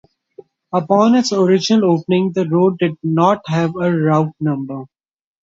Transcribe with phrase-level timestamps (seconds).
[0.73, 4.85] Upon its original opening, the road did not have a route number.